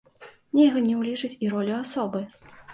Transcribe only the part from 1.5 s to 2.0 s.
ролю